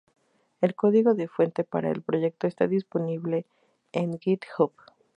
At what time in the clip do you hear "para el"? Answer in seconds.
1.63-2.01